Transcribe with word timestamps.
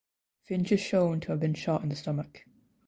Finch 0.41 0.71
is 0.71 0.79
shown 0.81 1.19
to 1.19 1.27
have 1.27 1.39
been 1.39 1.53
shot 1.53 1.83
in 1.83 1.89
the 1.89 1.95
stomach. 1.95 2.45